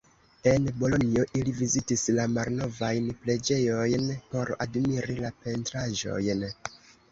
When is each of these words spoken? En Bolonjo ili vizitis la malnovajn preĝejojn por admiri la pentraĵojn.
En 0.51 0.61
Bolonjo 0.83 1.25
ili 1.39 1.53
vizitis 1.59 2.05
la 2.21 2.25
malnovajn 2.37 3.13
preĝejojn 3.27 4.09
por 4.35 4.53
admiri 4.69 5.21
la 5.23 5.33
pentraĵojn. 5.45 6.45